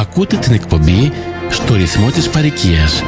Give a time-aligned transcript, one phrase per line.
[0.00, 1.12] Ακούτε την εκπομπή
[1.50, 3.02] στο ρυθμό της παροικίας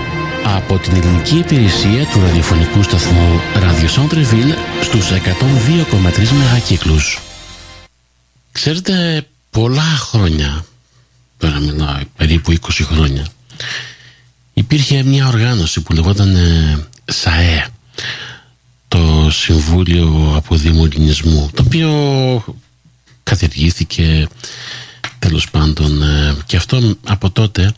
[0.44, 7.19] από την ελληνική υπηρεσία του ραδιοφωνικού σταθμού Radio Centreville στους 102,3 μεγακύκλους.
[8.53, 10.65] Ξέρετε, πολλά χρόνια,
[11.39, 13.27] τώρα μιλάω περίπου 20 χρόνια,
[14.53, 17.66] υπήρχε μια οργάνωση που λεγόταν ε, ΣΑΕ,
[18.88, 21.91] το Συμβούλιο Αποδήμου Ελληνισμού, το οποίο
[23.23, 24.29] κατηργήθηκε
[25.23, 27.75] τέλος πάντων ε, και αυτό από τότε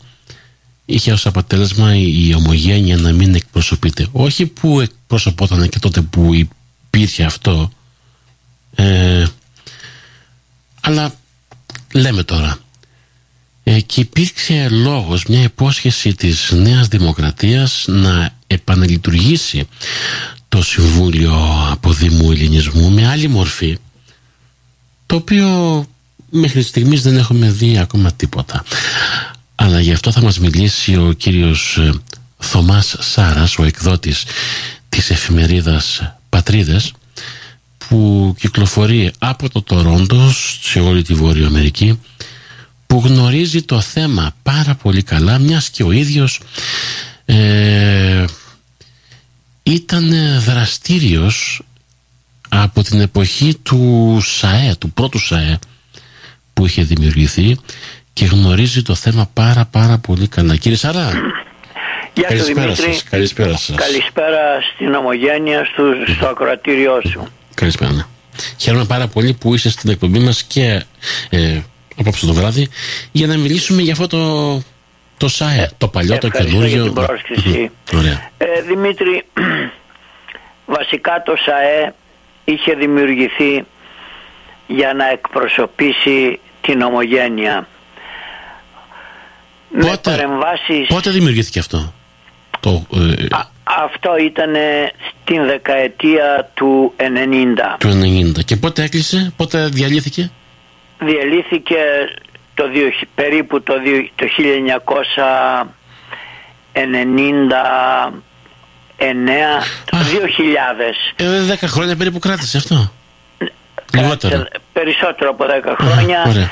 [0.85, 4.07] είχε ως αποτέλεσμα η ομογένεια να μην εκπροσωπείται.
[4.11, 7.71] Όχι που εκπροσωπόταν και τότε που υπήρχε αυτό
[8.75, 9.25] ε,
[10.81, 11.15] αλλά
[11.93, 12.57] λέμε τώρα
[13.63, 19.67] ε, και υπήρξε λόγος μια υπόσχεση της Νέας Δημοκρατίας να επαναλειτουργήσει
[20.49, 21.35] το Συμβούλιο
[21.71, 23.77] Αποδήμου Ελληνισμού με άλλη μορφή
[25.05, 25.85] το οποίο
[26.35, 28.63] μέχρι στιγμής δεν έχουμε δει ακόμα τίποτα.
[29.55, 31.93] Αλλά γι' αυτό θα μας μιλήσει ο κύριος ε,
[32.37, 34.23] Θωμάς Σάρας ο εκδότης
[34.89, 36.93] της εφημερίδας Πατρίδες
[37.77, 41.99] που κυκλοφορεί από το Τορόντο σε όλη τη Βόρεια Αμερική
[42.87, 46.39] που γνωρίζει το θέμα πάρα πολύ καλά μιας και ο ίδιος
[47.25, 48.25] ε,
[49.63, 51.61] ήταν δραστήριος
[52.49, 55.59] από την εποχή του ΣΑΕ, του πρώτου ΣΑΕ
[56.55, 57.57] που είχε δημιουργηθεί
[58.13, 60.55] και γνωρίζει το θέμα πάρα πάρα πολύ καλά.
[60.55, 61.11] Κύριε Σαρά,
[62.13, 62.93] Γεια καλησπέρα Δημήτρη.
[62.93, 63.03] σας.
[63.03, 63.75] Καλησπέρα σας.
[63.75, 64.39] Καλησπέρα
[64.73, 65.83] στην ομογένεια στο,
[66.15, 67.27] στο ακροατήριό σου.
[67.53, 67.91] Καλησπέρα.
[67.91, 68.03] ναι.
[68.57, 70.83] Χαίρομαι πάρα πολύ που είσαι στην εκπομπή μας και
[71.29, 71.59] ε,
[71.99, 72.69] απόψε το βράδυ
[73.11, 74.61] για να μιλήσουμε για αυτό το,
[75.17, 76.75] το ΣΑΕ, το παλιό, το Ευχαριστώ καινούριο.
[76.75, 77.71] για την πρόσκληση.
[77.91, 77.99] Μμμ.
[77.99, 78.29] Ωραία.
[78.37, 79.25] Ε, Δημήτρη,
[80.77, 81.93] βασικά το ΣΑΕ
[82.45, 83.65] είχε δημιουργηθεί
[84.67, 87.67] για να εκπροσωπήσει την ομογένεια.
[89.69, 90.87] Με Πότε, παρεμβάσεις...
[90.87, 91.93] πότε δημιουργήθηκε αυτό;
[92.59, 94.53] Το, ε, Α, αυτό ήταν
[95.21, 97.03] στην δεκαετία του 90.
[97.79, 97.89] του
[98.37, 98.43] 90.
[98.45, 100.31] Και πότε έκλεισε, πότε διαλύθηκε;
[100.99, 101.75] Διαλύθηκε
[102.53, 105.63] το, δύο- περίπου το, δύο- το 1999,
[109.85, 110.01] το Α.
[110.03, 111.13] 2000.
[111.15, 112.91] Ε, δέκα χρόνια περίπου κράτησε αυτό.
[114.01, 114.33] Λιγότερο.
[114.37, 116.23] Κράτησε Περισσότερο από 10 χρόνια.
[116.27, 116.51] ωραία.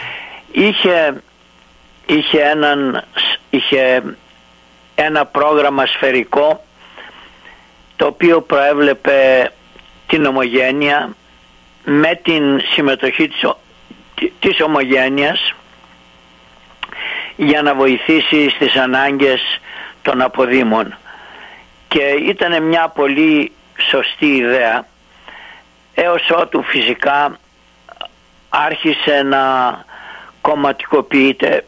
[0.52, 1.14] είχε,
[2.06, 3.04] είχε, έναν,
[3.50, 4.04] είχε
[4.96, 6.64] ένα πρόγραμμα σφαιρικό
[7.96, 9.52] το οποίο προέβλεπε
[10.08, 11.16] την ομογένεια
[11.86, 13.60] με την συμμετοχή της, ο-
[14.16, 15.54] τη- της ομογένειας
[17.36, 19.42] για να βοηθήσει στις ανάγκες
[20.02, 20.98] των αποδήμων
[21.88, 23.52] και ήταν μια πολύ
[23.90, 24.88] σωστή ιδέα
[25.94, 27.38] έως ότου φυσικά
[28.50, 29.42] άρχισε να
[30.42, 31.66] κομματικοποιείται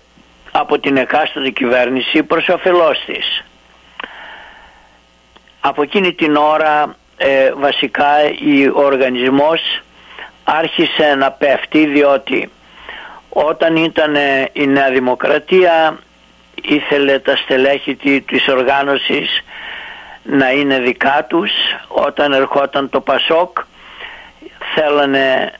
[0.52, 3.44] από την εκάστοτε κυβέρνηση προς όφελός της.
[5.59, 8.08] Από εκείνη την ώρα ε, βασικά
[8.40, 9.62] η- ο οργανισμός
[10.44, 12.50] άρχισε να πέφτει διότι
[13.30, 16.00] όταν ήταν ε, η Νέα Δημοκρατία
[16.62, 19.44] ήθελε τα στελέχη τη- της οργάνωσης
[20.24, 21.52] να είναι δικά τους
[21.88, 23.58] όταν ερχόταν το Πασόκ
[24.75, 25.52] θέλανε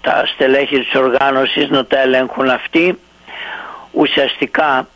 [0.00, 2.98] τα στελέχη της οργάνωσης να τα ελέγχουν αυτοί.
[3.92, 4.88] Ουσιαστικά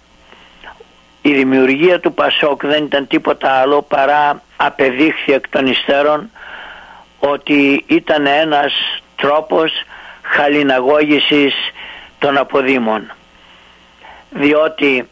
[1.23, 6.31] η δημιουργία του Πασόκ δεν ήταν τίποτα άλλο παρά απεδείχθη εκ των υστέρων
[7.19, 8.73] ότι ήταν ένας
[9.17, 9.73] τρόπος
[10.23, 11.55] χαλιναγώγησης
[12.19, 13.13] των αποδήμων.
[14.31, 15.09] Διότι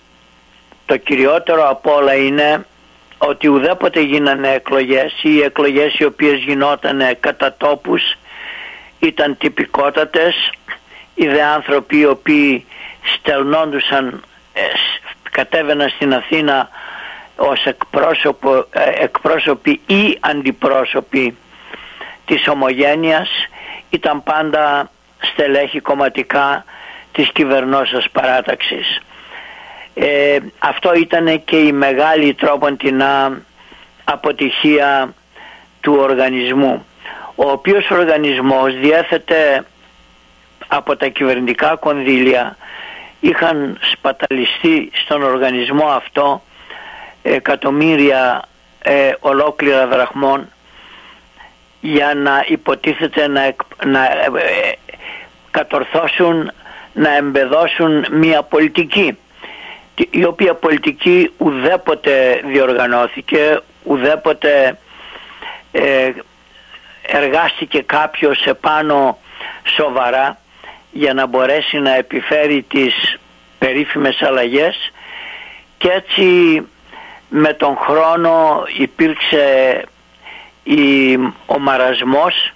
[0.86, 2.66] το κυριότερο από όλα είναι
[3.18, 8.02] ότι ουδέποτε γίνανε εκλογές ή οι εκλογές οι οποίες γινότανε κατά τόπους
[8.98, 10.50] ήταν τυπικότατες
[11.14, 12.66] οι δε άνθρωποι οι οποίοι
[13.14, 14.22] στελνόντουσαν
[14.53, 16.69] ε, σ- κατέβαιναν στην Αθήνα
[17.36, 21.36] ως εκπρόσωπο, ε, εκπρόσωποι ή αντιπρόσωποι
[22.26, 23.28] της ομογένειας
[23.91, 26.65] ήταν πάντα στελέχη κομματικά
[27.12, 29.00] της κυβερνώσας παράταξης.
[29.94, 33.41] Ε, αυτό ήταν και η μεγάλη τρόποντινά
[34.04, 35.15] αποτυχία
[35.80, 36.86] του οργανισμού
[37.40, 39.64] ο οποίος οργανισμός διέθετε
[40.68, 42.56] από τα κυβερνητικά κονδύλια
[43.20, 46.42] είχαν σπαταλιστεί στον οργανισμό αυτό
[47.22, 48.42] εκατομμύρια
[48.82, 50.48] ε, ολόκληρα δραχμών
[51.80, 54.72] για να υποτίθεται να, εκ- να ε, ε,
[55.50, 56.52] κατορθώσουν
[56.92, 59.18] να εμπεδώσουν μια πολιτική
[60.10, 64.78] η οποία πολιτική ουδέποτε διοργανώθηκε ουδέποτε
[65.72, 66.10] ε,
[67.10, 69.19] εργάστηκε κάποιος επάνω
[69.77, 70.39] σοβαρά
[70.91, 73.19] για να μπορέσει να επιφέρει τις
[73.59, 74.93] περίφημες αλλαγές
[75.78, 76.63] και έτσι
[77.28, 79.84] με τον χρόνο υπήρξε
[80.63, 81.15] η,
[81.47, 82.53] ο μαρασμός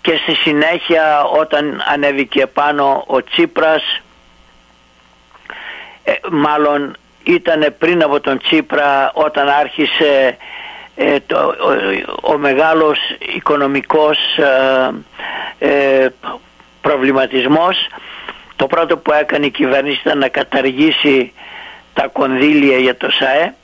[0.00, 4.00] και στη συνέχεια όταν ανέβηκε πάνω ο Τσίπρας
[6.04, 10.36] ε, μάλλον ήταν πριν από τον Τσίπρα όταν άρχισε ε,
[11.26, 11.54] το,
[12.22, 12.98] ο, μεγάλος
[13.36, 14.18] οικονομικός
[15.58, 16.06] ε,
[16.80, 17.88] προβληματισμός
[18.60, 21.32] το πρώτο που έκανε η κυβέρνηση ήταν να καταργήσει
[21.94, 23.54] τα κονδύλια για το ΣΑΕ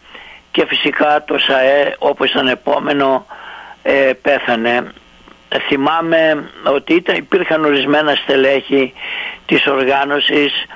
[0.51, 3.27] και φυσικά το ΣΑΕ όπως ήταν επόμενο
[3.83, 4.93] ε, πέθανε.
[5.69, 8.93] Θυμάμαι ότι ήταν, υπήρχαν ορισμένα στελέχη
[9.47, 10.67] της οργάνωσης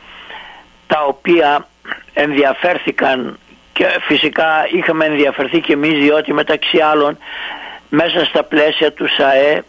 [0.87, 1.67] τα οποία
[2.13, 3.39] ενδιαφέρθηκαν
[3.81, 7.19] και φυσικά είχαμε ενδιαφερθεί και εμείς διότι μεταξύ άλλων
[7.89, 9.63] μέσα στα πλαίσια του ΣΑΕ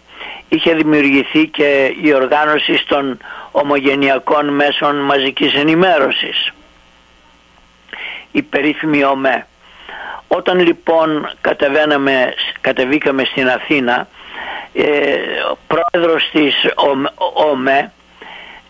[0.50, 3.18] είχε δημιουργηθεί και η οργάνωση των
[3.52, 6.54] ομογενειακών μέσων μαζικής ενημέρωσης.
[8.32, 9.48] Η περίφημη ΟΜΕ.
[10.28, 14.08] Όταν λοιπόν κατεβαίναμε, κατεβήκαμε στην Αθήνα
[14.74, 14.86] ε,
[15.52, 16.56] ο πρόεδρος της
[17.34, 17.92] ΟΜΕ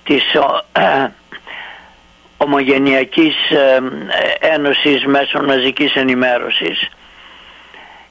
[0.04, 0.34] της
[0.72, 1.12] ε,
[2.44, 3.82] Ομογενειακής ε,
[4.40, 6.90] Ένωσης Μέσων Μαζικής Ενημέρωσης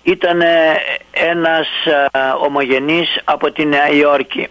[0.03, 0.43] ήταν
[1.11, 4.49] ένας ε, ομογενής από τη Νέα Υόρκη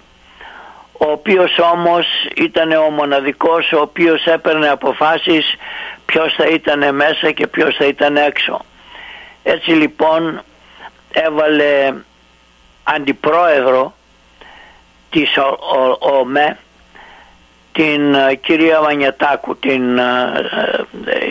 [0.97, 2.05] ο οποίος όμως
[2.35, 5.55] ήταν ο μοναδικός ο οποίος έπαιρνε αποφάσεις
[6.05, 8.61] ποιος θα ήταν μέσα και ποιος θα ήταν έξω.
[9.43, 10.41] Έτσι λοιπόν
[11.11, 11.93] έβαλε
[12.83, 13.93] αντιπρόεδρο
[15.09, 15.29] της
[15.99, 16.57] ΟΜΕ
[17.79, 20.31] την ε, κυρία Μανιατάκου την, ε,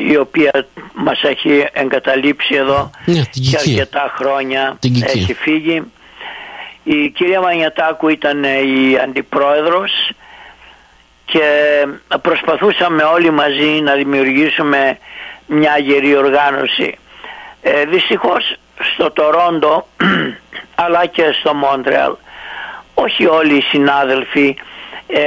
[0.09, 5.83] η οποία μας έχει εγκαταλείψει εδώ ναι, και αρκετά χρόνια την έχει φύγει.
[6.83, 10.11] Η κυρία Μανιατάκου ήταν η αντιπρόεδρος
[11.25, 11.43] και
[12.23, 14.99] προσπαθούσαμε όλοι μαζί να δημιουργήσουμε
[15.47, 16.99] μια γερή οργάνωση.
[17.63, 18.57] Ε, δυστυχώς
[18.95, 19.87] στο Τορόντο
[20.85, 22.13] αλλά και στο Μόντρεαλ
[22.95, 24.77] όχι όλοι οι συνάδελφοι ε,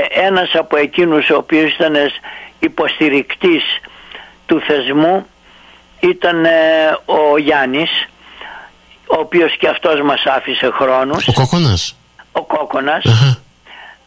[0.10, 1.96] ένας από εκείνους ο οποίος ήταν
[2.60, 3.64] υποστηρικτής
[4.46, 5.26] του θεσμού
[6.00, 6.52] ήταν ε,
[7.06, 8.08] ο Γιάννης
[9.06, 11.28] ο οποίος και αυτός μας άφησε χρόνους.
[11.28, 11.96] Ο Κόκονας.
[12.32, 13.04] Ο κοκονας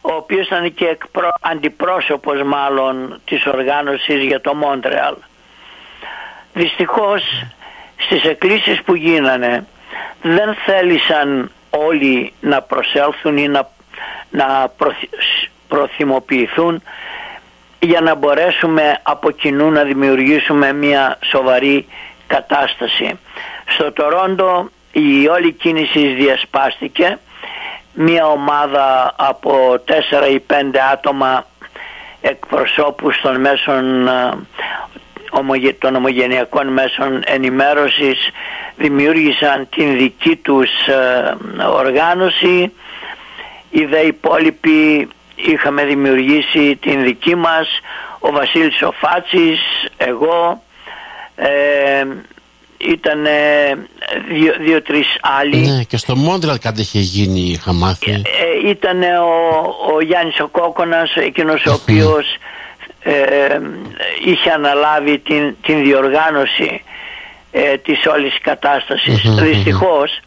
[0.01, 1.29] ο οποίος ήταν και εκπρο...
[1.41, 5.15] αντιπρόσωπος μάλλον της οργάνωσης για το Μόντρεαλ.
[6.53, 7.21] Δυστυχώς
[7.97, 9.65] στις εκκλήσεις που γίνανε
[10.21, 13.69] δεν θέλησαν όλοι να προσέλθουν ή να,
[14.29, 14.71] να
[15.67, 16.81] προθυμοποιηθούν
[17.79, 21.87] για να μπορέσουμε από κοινού να δημιουργήσουμε μια σοβαρή
[22.27, 23.19] κατάσταση.
[23.65, 27.17] Στο Τορόντο η όλη κίνηση διασπάστηκε
[27.93, 31.45] μια ομάδα από τέσσερα ή πέντε άτομα
[32.21, 34.09] εκπροσώπους των μέσων
[35.79, 38.29] των ομογενειακών μέσων ενημέρωσης
[38.75, 40.69] δημιούργησαν την δική τους
[41.71, 42.71] οργάνωση
[43.69, 47.67] οι δε υπόλοιποι είχαμε δημιουργήσει την δική μας
[48.19, 49.59] ο Βασίλης Σοφάτσης
[49.97, 50.63] εγώ
[51.35, 52.05] ε,
[52.77, 53.25] ήταν
[54.29, 55.57] δύο, δύο-τρεις άλλοι.
[55.57, 58.11] Ναι, και στο Μόντρελ κάτι είχε γίνει, είχα μάθει.
[58.11, 62.37] Ε, ε, ήταν ο, ο Γιάννης ο Κόκονας, εκείνος ο οποίος
[63.01, 63.13] ε,
[64.25, 66.83] είχε αναλάβει την, την διοργάνωση
[67.51, 69.21] ε, της όλης κατάστασης.
[69.41, 70.19] Δυστυχώς,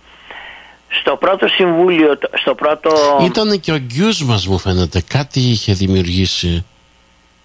[0.89, 2.91] στο πρώτο συμβούλιο, στο πρώτο...
[3.25, 6.65] Ήταν και ο γκιούς μας μου φαίνεται, κάτι είχε δημιουργήσει.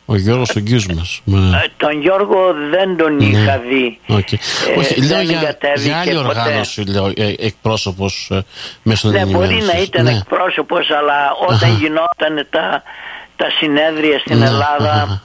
[0.05, 1.21] Ο Γιώργος ο γκιούς μας.
[1.27, 2.37] Ε, τον Γιώργο
[2.69, 3.23] δεν τον ναι.
[3.25, 3.99] είχα δει.
[4.09, 4.37] Okay.
[4.75, 8.43] Ε, Όχι, λέω για, για άλλη οργάνωση, λέω, ε, εκπρόσωπος ε,
[8.83, 10.11] μέσω Ναι, μπορεί να ήταν ναι.
[10.11, 12.83] εκπρόσωπος, αλλά όταν γινόταν τα,
[13.35, 14.45] τα συνέδρια στην ναι.
[14.45, 15.21] Ελλάδα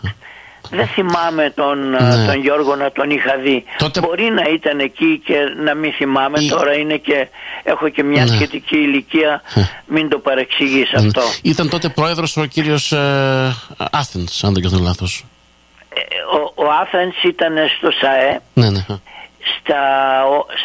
[0.71, 2.27] δεν θυμάμαι τον, ναι.
[2.27, 3.65] τον Γιώργο να τον είχα δει.
[4.01, 5.35] Μπορεί να ήταν εκεί και
[5.65, 6.39] να μην θυμάμαι.
[6.41, 7.29] Τώρα είναι και
[7.63, 8.35] έχω και μια ναι.
[8.35, 9.43] σχετική ηλικία.
[9.87, 11.07] Μην το παρεξηγείς ναι.
[11.07, 11.23] αυτό.
[11.43, 13.55] Ήταν τότε πρόεδρος ο κύριος ε,
[13.91, 15.25] Άθενς, αν δεν κάνω λάθος.
[15.89, 16.01] Ε,
[16.37, 18.41] ο, ο Άθενς ήταν στο ΣΑΕ.
[18.55, 18.85] Ναι, ναι.
[19.61, 19.83] Στα,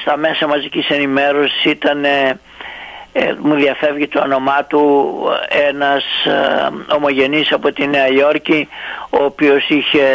[0.02, 2.06] στα μέσα μαζικής ενημέρωσης ήταν
[3.14, 5.14] ε, μου διαφεύγει το όνομά του
[5.70, 8.68] ένας ε, ομογενής από τη Νέα Υόρκη
[9.10, 10.06] ο οποίος είχε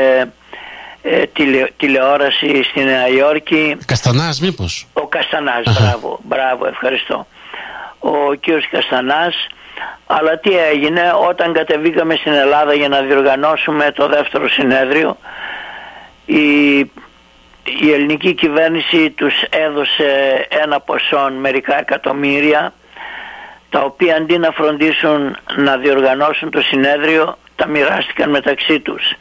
[1.03, 1.23] ε,
[1.77, 3.77] τηλεόραση στη Νέα Υόρκη.
[3.87, 7.27] Καστανάς μήπως; Ο Καστανάς, μπράβο, μπράβο, ευχαριστώ.
[7.99, 9.35] Ο κύριος Καστανάς.
[10.07, 15.17] Αλλά τι έγινε όταν κατεβήκαμε στην Ελλάδα για να διοργανώσουμε το δεύτερο συνέδριο
[16.29, 16.79] η,
[17.81, 22.73] η ελληνική κυβέρνηση τους έδωσε ένα ποσό μερικά εκατομμύρια
[23.71, 29.13] τα οποία αντί να φροντίσουν να διοργανώσουν το συνέδριο τα μοιράστηκαν μεταξύ τους.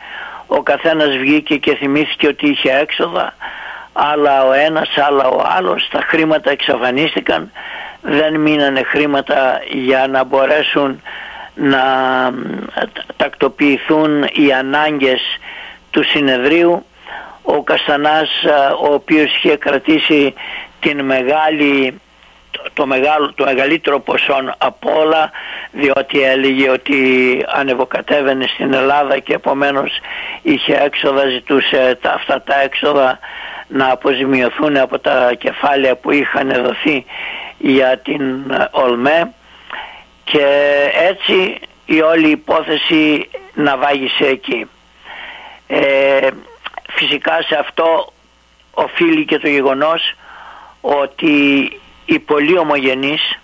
[0.48, 3.34] ο καθένας βγήκε και θυμήθηκε ότι είχε έξοδα
[3.94, 7.52] αλλά ο ένας άλλα ο άλλος τα χρήματα εξαφανίστηκαν
[8.02, 11.02] δεν μείνανε χρήματα για να μπορέσουν
[11.56, 11.84] να
[13.18, 15.22] τακτοποιηθούν οι ανάγκες
[15.92, 16.86] του συνεδρίου
[17.42, 18.30] ο Καστανάς
[18.82, 20.34] ο οποίος είχε κρατήσει
[20.80, 22.02] την μεγάλη
[22.74, 25.32] το, μεγάλο, το μεγαλύτερο ποσό από όλα
[25.72, 26.98] διότι έλεγε ότι
[27.48, 29.92] ανεβοκατέβαινε στην Ελλάδα και επομένως
[30.42, 33.20] είχε έξοδα, ζητούσε τα, αυτά τα έξοδα
[33.68, 37.06] να αποζημιωθούν από τα κεφάλαια που είχαν δοθεί
[37.58, 38.22] για την
[38.72, 39.34] ΟΛΜΕ
[40.24, 40.46] και
[41.10, 44.70] έτσι η όλη υπόθεση να βάγισε εκεί.
[45.68, 46.28] Ε,
[46.90, 48.14] φυσικά σε αυτό
[48.72, 50.14] οφείλει και το γεγονός
[50.82, 51.72] ότι
[52.08, 53.40] οι πολύ ομογενείς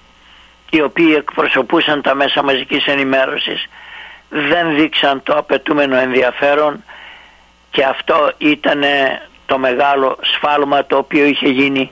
[0.69, 3.69] οι οποίοι εκπροσωπούσαν τα μέσα μαζικής ενημέρωσης
[4.29, 6.83] δεν δείξαν το απαιτούμενο ενδιαφέρον
[7.71, 8.83] και αυτό ήταν
[9.45, 11.91] το μεγάλο σφάλμα το οποίο είχε γίνει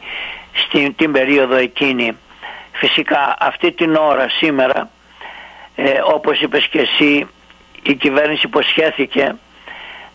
[0.54, 2.18] στην την περίοδο εκείνη.
[2.72, 4.90] Φυσικά αυτή την ώρα σήμερα
[5.76, 7.28] ε, όπως είπες και εσύ
[7.84, 9.36] η κυβέρνηση υποσχέθηκε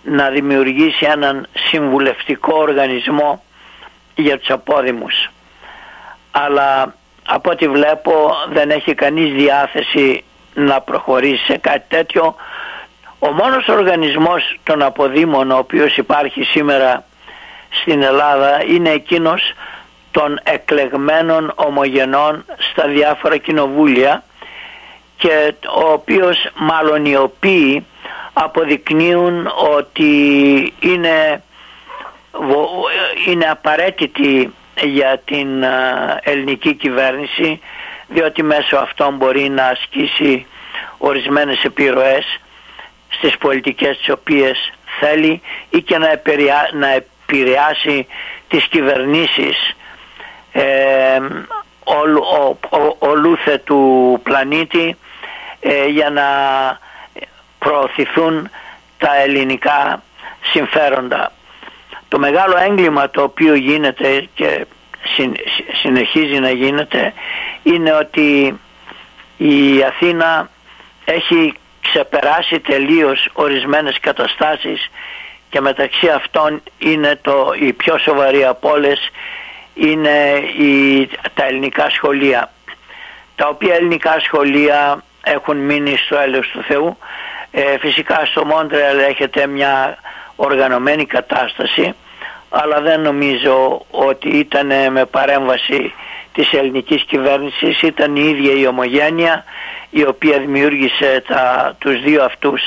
[0.02, 3.44] να δημιουργήσει έναν συμβουλευτικό οργανισμό
[4.14, 5.30] για τους απόδημους
[6.44, 6.94] αλλά
[7.26, 10.24] από ό,τι βλέπω δεν έχει κανείς διάθεση
[10.54, 12.34] να προχωρήσει σε κάτι τέτοιο.
[13.18, 17.04] Ο μόνος οργανισμός των αποδήμων ο οποίος υπάρχει σήμερα
[17.70, 19.52] στην Ελλάδα είναι εκείνος
[20.10, 24.24] των εκλεγμένων ομογενών στα διάφορα κοινοβούλια
[25.16, 27.86] και ο οποίος μάλλον οι οποίοι
[28.32, 30.12] αποδεικνύουν ότι
[30.80, 31.42] είναι,
[33.26, 34.52] είναι απαραίτητη
[34.83, 35.64] για την
[36.23, 37.61] ελληνική κυβέρνηση
[38.09, 40.47] διότι μέσω αυτών μπορεί να ασκήσει
[40.99, 42.40] ορισμένες επιρροές
[43.09, 45.40] στις πολιτικές τις οποίες θέλει
[45.71, 46.21] ή και να,
[46.73, 48.06] να επηρεάσει
[48.49, 49.76] τις κυβερνήσεις
[50.52, 51.18] ε,
[52.99, 54.97] ολούθε του πλανήτη
[55.61, 56.25] ε, για να
[57.59, 58.50] προωθηθούν
[58.99, 60.02] τα ελληνικά
[60.52, 61.33] συμφέροντα.
[62.16, 64.66] Το μεγάλο έγκλημα το οποίο γίνεται και
[65.82, 67.12] συνεχίζει να γίνεται
[67.62, 68.61] είναι ότι
[69.37, 70.50] η Αθήνα
[71.04, 74.90] έχει ξεπεράσει τελείως ορισμένες καταστάσεις
[75.50, 79.11] και μεταξύ αυτών είναι το, η πιο σοβαρή από όλες
[79.75, 82.52] είναι η, τα ελληνικά σχολεία.
[83.37, 86.99] Τα οποία ελληνικά σχολεία έχουν μείνει στο έλεος του Θεού.
[87.50, 89.99] Ε, φυσικά στο Μόντρεαλ έχετε μια
[90.37, 91.94] οργανωμένη κατάσταση
[92.62, 95.92] αλλά δεν νομίζω ότι ήταν με παρέμβαση
[96.32, 99.44] της ελληνικής κυβέρνησης ήταν η ίδια η ομογένεια
[99.90, 102.62] η οποία δημιούργησε τα, τους δύο αυτούς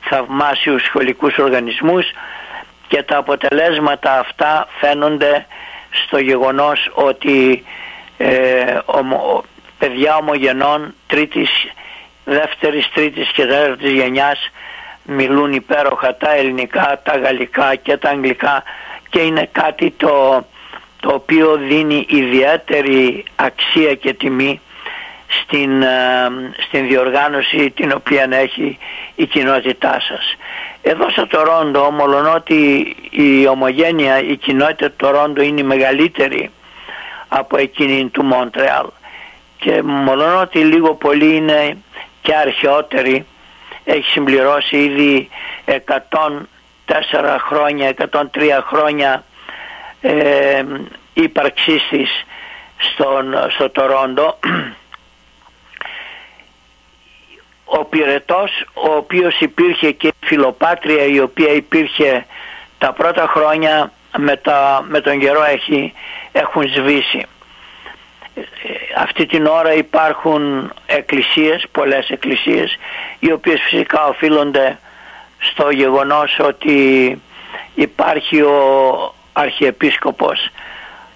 [0.00, 2.06] θαυμάσιους σχολικούς οργανισμούς
[2.88, 5.46] και τα αποτελέσματα αυτά φαίνονται
[5.90, 7.64] στο γεγονός ότι
[8.16, 9.44] ε, ομο,
[9.78, 11.50] παιδιά ομογενών τρίτης,
[12.24, 14.50] δεύτερης, τρίτης και τέταρτης γενιάς
[15.04, 18.62] μιλούν υπέροχα τα ελληνικά, τα γαλλικά και τα αγγλικά
[19.12, 20.44] και είναι κάτι το,
[21.00, 24.60] το οποίο δίνει ιδιαίτερη αξία και τιμή
[25.28, 26.30] στην, ε,
[26.66, 28.78] στην διοργάνωση την οποία έχει
[29.14, 30.36] η κοινότητά σας.
[30.82, 36.50] Εδώ στο Τορόντο, μόλον ότι η ομογένεια, η κοινότητα του Τορόντο είναι η μεγαλύτερη
[37.28, 38.86] από εκείνη του Μόντρεαλ
[39.56, 41.76] και μόλον ότι λίγο πολύ είναι
[42.22, 43.26] και αρχαιότερη,
[43.84, 45.28] έχει συμπληρώσει ήδη
[46.92, 49.24] 104 χρόνια, 103 χρόνια
[50.00, 50.64] ε,
[51.14, 52.24] ύπαρξής της
[52.76, 54.38] στον, στο Τορόντο
[57.64, 62.26] ο πυρετός ο οποίος υπήρχε και η φιλοπάτρια η οποία υπήρχε
[62.78, 65.92] τα πρώτα χρόνια με, τα, με τον καιρό έχει,
[66.32, 67.26] έχουν σβήσει.
[68.96, 72.78] Αυτή την ώρα υπάρχουν εκκλησίες, πολλές εκκλησίες
[73.18, 74.78] οι οποίες φυσικά οφείλονται
[75.50, 77.20] στο γεγονός ότι
[77.74, 80.50] υπάρχει ο Αρχιεπίσκοπος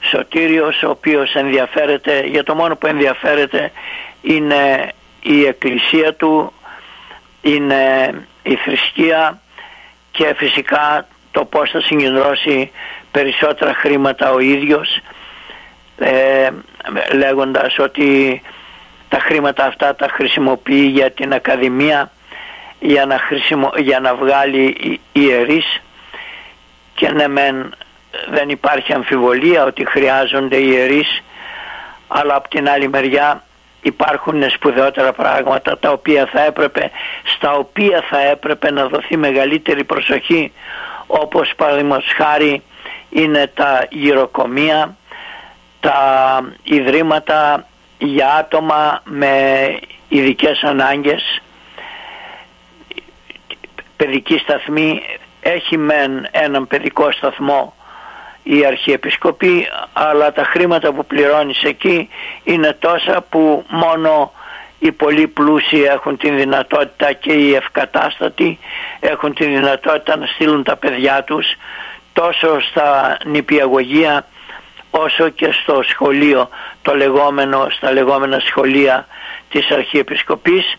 [0.01, 3.73] Σωτήριος ο οποίος ενδιαφέρεται, για το μόνο που ενδιαφέρεται
[4.23, 4.93] είναι
[5.23, 6.53] η εκκλησία του,
[7.43, 8.11] είναι
[8.43, 9.41] η θρησκεία
[10.11, 12.71] και φυσικά το πώς θα συγκεντρώσει
[13.11, 15.01] περισσότερα χρήματα ο ίδιος
[15.99, 16.49] ε,
[17.15, 18.43] λέγοντας ότι
[19.09, 22.11] τα χρήματα αυτά τα χρησιμοποιεί για την Ακαδημία
[22.81, 23.73] για να, χρησιμο...
[23.77, 25.81] για να βγάλει ιερείς.
[26.95, 27.75] Και ναι μεν
[28.31, 31.23] δεν υπάρχει αμφιβολία ότι χρειάζονται ιερείς
[32.09, 33.43] αλλά από την άλλη μεριά
[33.83, 36.91] υπάρχουν σπουδαιότερα πράγματα τα οποία θα έπρεπε,
[37.37, 40.53] στα οποία θα έπρεπε να δοθεί μεγαλύτερη προσοχή
[41.07, 42.63] όπως παραδείγματος χάρη
[43.11, 44.97] είναι τα γυροκομεία,
[45.81, 46.01] τα
[46.63, 47.67] ιδρύματα
[47.99, 49.35] για άτομα με
[50.09, 51.43] ειδικές ανάγκες,
[53.97, 55.03] παιδική σταθμή,
[55.41, 57.75] έχει μεν έναν παιδικό σταθμό
[58.43, 62.09] η Αρχιεπισκοπή αλλά τα χρήματα που πληρώνεις εκεί
[62.45, 64.33] είναι τόσα που μόνο
[64.79, 68.59] οι πολύ πλούσιοι έχουν την δυνατότητα και οι ευκατάστατοι
[69.01, 71.47] έχουν την δυνατότητα να στείλουν τα παιδιά τους
[72.13, 74.27] τόσο στα νηπιαγωγεία
[74.91, 76.49] όσο και στο σχολείο
[76.83, 79.07] το λεγόμενο, στα λεγόμενα σχολεία
[79.51, 80.77] της Αρχιεπισκοπής.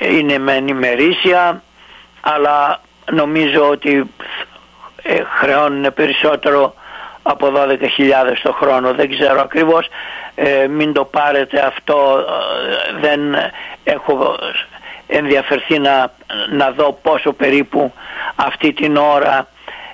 [0.00, 1.62] Είναι με ενημερίσια
[2.24, 2.80] αλλά
[3.12, 4.10] νομίζω ότι
[5.02, 6.74] ε, χρεώνουν περισσότερο
[7.22, 8.92] από 12.000 το χρόνο.
[8.92, 9.88] Δεν ξέρω ακριβώς
[10.34, 12.24] ε, μην το πάρετε αυτό
[12.98, 13.20] ε, δεν
[13.84, 14.38] έχω
[15.06, 16.12] ενδιαφερθεί να,
[16.50, 17.92] να δω πόσο περίπου
[18.34, 19.48] αυτή την ώρα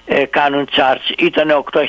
[0.07, 1.83] ε, κάνουν charge ήταν 8.000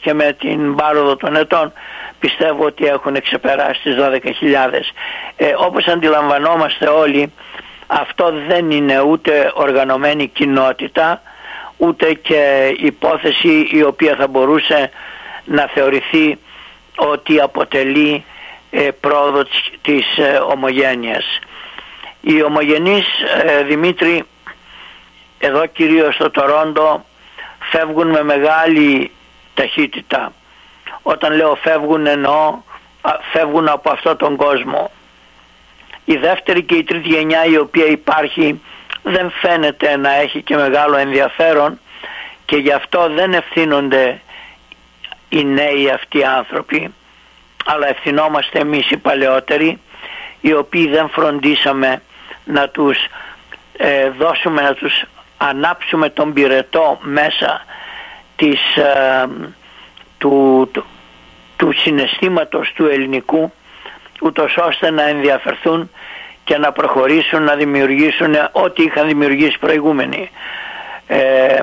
[0.00, 1.72] και με την πάροδο των ετών
[2.18, 4.10] πιστεύω ότι έχουν ξεπεράσει τις 12.000
[5.36, 7.32] ε, όπως αντιλαμβανόμαστε όλοι
[8.00, 11.22] αυτό δεν είναι ούτε οργανωμένη κοινότητα
[11.76, 14.90] ούτε και υπόθεση η οποία θα μπορούσε
[15.44, 16.38] να θεωρηθεί
[16.96, 18.24] ότι αποτελεί
[18.70, 19.42] ε, πρόοδο
[19.82, 21.38] της ε, ομογένειας.
[22.20, 23.06] Οι ομογενείς
[23.42, 24.24] ε, Δημήτρη
[25.38, 27.04] εδώ κυρίως στο Τορόντο
[27.58, 29.10] φεύγουν με μεγάλη
[29.54, 30.32] ταχύτητα.
[31.02, 32.58] Όταν λέω φεύγουν εννοώ
[33.32, 34.90] φεύγουν από αυτόν τον κόσμο.
[36.04, 38.60] Η δεύτερη και η τρίτη γενιά η οποία υπάρχει
[39.02, 41.80] δεν φαίνεται να έχει και μεγάλο ενδιαφέρον
[42.44, 44.20] και γι' αυτό δεν ευθύνονται
[45.28, 46.94] οι νέοι αυτοί άνθρωποι
[47.64, 49.80] αλλά ευθυνόμαστε εμείς οι παλαιότεροι
[50.40, 52.02] οι οποίοι δεν φροντίσαμε
[52.44, 52.98] να τους
[53.76, 55.02] ε, δώσουμε να τους
[55.36, 57.64] ανάψουμε τον πυρετό μέσα
[58.36, 59.26] της, ε,
[60.18, 60.84] του, του,
[61.56, 63.52] του συναισθήματος του ελληνικού
[64.22, 65.90] ούτως ώστε να ενδιαφερθούν
[66.44, 70.30] και να προχωρήσουν να δημιουργήσουν ό,τι είχαν δημιουργήσει προηγούμενοι.
[71.06, 71.58] Ε,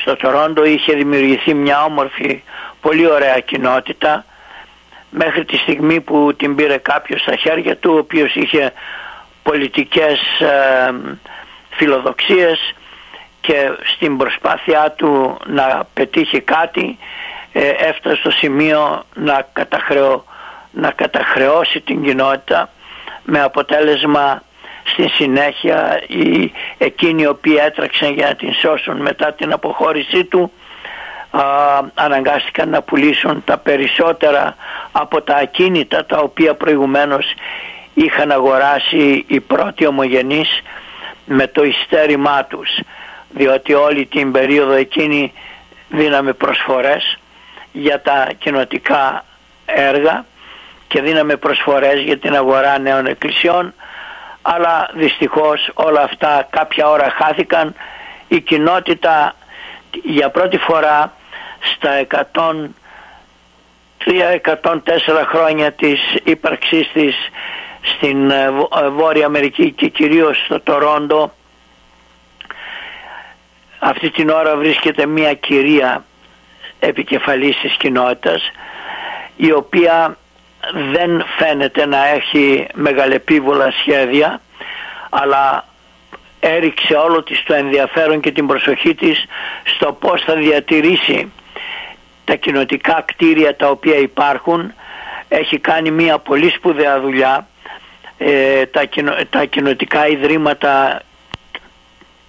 [0.00, 2.42] στο Τορόντο είχε δημιουργηθεί μια όμορφη,
[2.80, 4.24] πολύ ωραία κοινότητα
[5.10, 8.72] μέχρι τη στιγμή που την πήρε κάποιος στα χέρια του ο οποίος είχε
[9.42, 10.94] πολιτικές ε,
[11.70, 12.74] φιλοδοξίες
[13.40, 16.98] και στην προσπάθειά του να πετύχει κάτι
[17.52, 20.24] ε, έφτασε στο σημείο να, καταχρεώ,
[20.70, 22.70] να καταχρεώσει την κοινότητα
[23.22, 24.42] με αποτέλεσμα
[24.84, 30.52] στη συνέχεια οι, εκείνοι οι οποίοι έτρεξαν για να την σώσουν μετά την αποχώρησή του
[31.30, 31.42] α,
[31.94, 34.56] αναγκάστηκαν να πουλήσουν τα περισσότερα
[34.92, 37.34] από τα ακίνητα τα οποία προηγουμένως
[37.94, 40.62] είχαν αγοράσει οι πρώτοι ομογενείς
[41.24, 42.80] με το ιστέρημά τους.
[43.30, 45.32] Διότι όλη την περίοδο εκείνη
[45.88, 47.18] δίναμε προσφορές
[47.72, 49.24] για τα κοινοτικά
[49.66, 50.24] έργα
[50.88, 53.74] και δίναμε προσφορές για την αγορά νέων εκκλησιών
[54.42, 57.74] αλλά δυστυχώς όλα αυτά κάποια ώρα χάθηκαν.
[58.28, 59.34] Η κοινότητα
[60.02, 61.12] για πρώτη φορά
[61.60, 62.06] στα
[64.04, 67.16] 103-104 χρόνια της ύπαρξής της
[67.82, 68.44] στην ε,
[68.82, 71.32] ε, Βόρεια Αμερική και κυρίως στο Τορόντο
[73.78, 76.04] αυτή την ώρα βρίσκεται μια κυρία
[76.80, 78.50] επικεφαλής της κοινότητας
[79.36, 80.16] η οποία
[80.72, 84.40] δεν φαίνεται να έχει μεγαλεπίβολα σχέδια
[85.10, 85.64] αλλά
[86.40, 89.24] έριξε όλο της το ενδιαφέρον και την προσοχή της
[89.64, 91.32] στο πώς θα διατηρήσει
[92.24, 94.72] τα κοινοτικά κτίρια τα οποία υπάρχουν.
[95.28, 97.48] Έχει κάνει μια πολύ σπουδαία δουλειά.
[98.18, 98.88] Ε, τα,
[99.30, 101.02] τα κοινοτικά ιδρύματα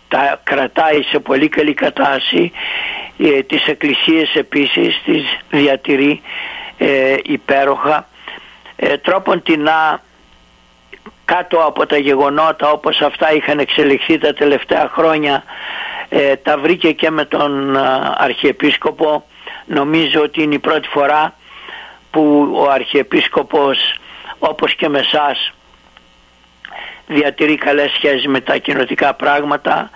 [0.07, 2.51] τα κρατάει σε πολύ καλή κατάσταση.
[3.17, 6.21] Ε, τις εκκλησίες επίσης τις διατηρεί
[6.77, 8.07] ε, υπέροχα
[8.81, 10.01] ε, τρόπον να
[11.25, 15.43] κάτω από τα γεγονότα όπως αυτά είχαν εξελιχθεί τα τελευταία χρόνια
[16.09, 17.79] ε, τα βρήκε και με τον ε,
[18.17, 19.25] Αρχιεπίσκοπο.
[19.65, 21.33] Νομίζω ότι είναι η πρώτη φορά
[22.11, 23.99] που ο Αρχιεπίσκοπος
[24.39, 25.53] όπως και με σας
[27.07, 29.89] διατηρεί καλές σχέσεις με τα κοινοτικά πράγματα.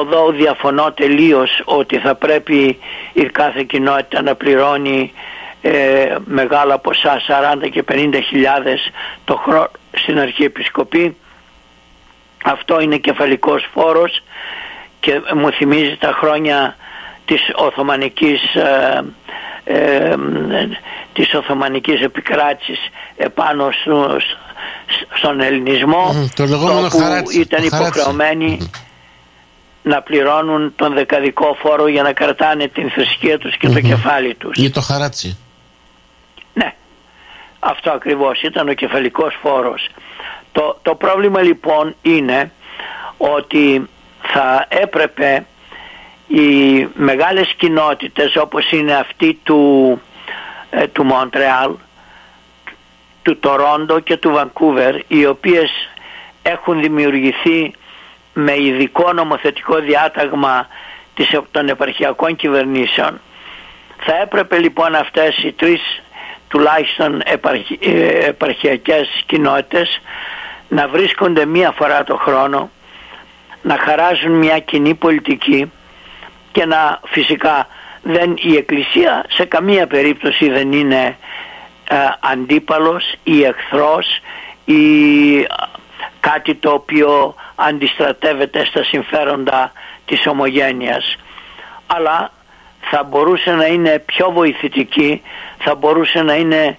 [0.00, 2.78] Εδώ διαφωνώ τελείως ότι θα πρέπει
[3.12, 5.12] η κάθε κοινότητα να πληρώνει
[5.66, 7.20] ε, μεγάλα ποσά
[7.62, 8.90] 40 και 50 χιλιάδες
[9.24, 11.16] το χρόνο στην Αρχιεπισκοπή
[12.44, 14.22] αυτό είναι κεφαλικός φόρος
[15.00, 16.76] και μου θυμίζει τα χρόνια
[17.24, 19.04] της Οθωμανικής ε,
[19.64, 20.16] ε,
[21.12, 22.78] της Οθωμανικής επικράτησης
[23.16, 23.68] επάνω
[25.16, 28.70] στον ελληνισμό το όπου ήταν υποχρεωμένοι
[29.82, 34.56] να πληρώνουν τον δεκαδικό φόρο για να κρατάνε την θρησκεία τους και το κεφάλι τους.
[34.56, 35.38] Ή το χαράτσι.
[37.64, 39.88] Ναι, αυτό ακριβώς ήταν ο κεφαλικός φόρος.
[40.52, 42.52] Το, το πρόβλημα λοιπόν είναι
[43.16, 43.88] ότι
[44.22, 45.46] θα έπρεπε
[46.26, 50.00] οι μεγάλες κοινότητες όπως είναι αυτή του,
[50.70, 51.70] ε, του Μοντρεάλ,
[53.22, 55.70] του Τορόντο και του Βανκούβερ οι οποίες
[56.42, 57.72] έχουν δημιουργηθεί
[58.32, 60.66] με ειδικό νομοθετικό διάταγμα
[61.50, 63.20] των επαρχιακών κυβερνήσεων
[64.04, 66.02] θα έπρεπε λοιπόν αυτές οι τρεις
[66.54, 70.00] τουλάχιστον επαρχι, ε, επαρχιακές κοινότητες
[70.68, 72.70] να βρίσκονται μία φορά το χρόνο
[73.62, 75.72] να χαράζουν μια κοινή πολιτική
[76.52, 77.66] και να φυσικά
[78.02, 81.16] δεν, η Εκκλησία σε καμία περίπτωση δεν είναι
[81.88, 84.06] ε, αντίπαλος ή εχθρός
[84.64, 84.82] ή
[86.20, 89.72] κάτι το οποίο αντιστρατεύεται στα συμφέροντα
[90.06, 91.16] της ομογένειας.
[91.86, 92.32] Αλλά
[92.90, 95.22] θα μπορούσε να είναι πιο βοηθητική
[95.58, 96.76] θα μπορούσε να είναι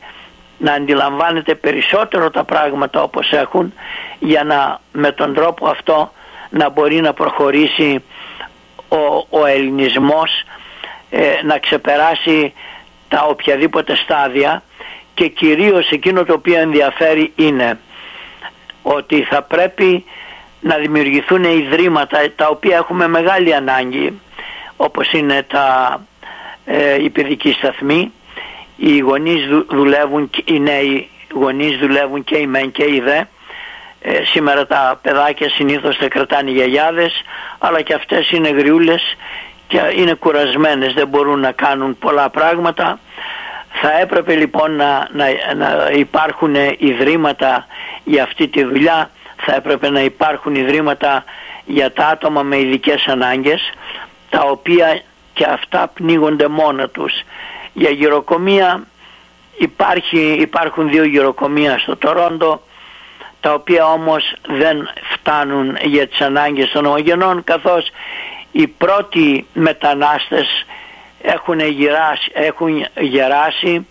[0.57, 3.73] να αντιλαμβάνεται περισσότερο τα πράγματα όπως έχουν
[4.19, 6.11] για να με τον τρόπο αυτό
[6.49, 8.03] να μπορεί να προχωρήσει
[8.89, 8.97] ο,
[9.39, 10.43] ο ελληνισμός
[11.09, 12.53] ε, να ξεπεράσει
[13.07, 14.63] τα οποιαδήποτε στάδια
[15.13, 17.79] και κυρίως εκείνο το οποίο ενδιαφέρει είναι
[18.81, 20.05] ότι θα πρέπει
[20.59, 24.19] να δημιουργηθούν ιδρύματα τα οποία έχουμε μεγάλη ανάγκη
[24.77, 25.99] όπως είναι τα
[26.65, 28.11] ε, οι παιδικοί σταθμοί.
[28.77, 33.21] Οι γονείς δουλεύουν οι νέοι γονείς δουλεύουν και οι μεν και οι δε.
[34.01, 37.21] Ε, σήμερα τα παιδάκια συνήθως τα κρατάνε οι γιαγιάδες
[37.59, 39.17] αλλά και αυτές είναι γριούλες
[39.67, 42.99] και είναι κουρασμένες δεν μπορούν να κάνουν πολλά πράγματα.
[43.81, 47.65] Θα έπρεπε λοιπόν να, να, να υπάρχουν ιδρύματα
[48.03, 51.23] για αυτή τη δουλειά θα έπρεπε να υπάρχουν ιδρύματα
[51.65, 53.71] για τα άτομα με ειδικές ανάγκες
[54.35, 55.01] τα οποία
[55.33, 57.13] και αυτά πνίγονται μόνα τους.
[57.73, 58.87] Για γυροκομεία
[59.57, 62.61] υπάρχει, υπάρχουν δύο γυροκομεία στο Τορόντο
[63.39, 67.89] τα οποία όμως δεν φτάνουν για τις ανάγκες των ομογενών καθώς
[68.51, 70.65] οι πρώτοι μετανάστες
[71.21, 73.87] έχουν γεράσει, έχουν γεράσει